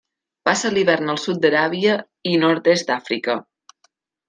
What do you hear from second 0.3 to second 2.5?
Passa l'hivern al sud d'Aràbia i